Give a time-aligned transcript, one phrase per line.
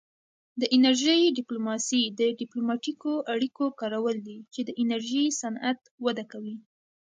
[0.61, 6.55] د انرژۍ ډیپلوماسي د ډیپلوماتیکو اړیکو کارول دي چې د انرژي صنعت وده کوي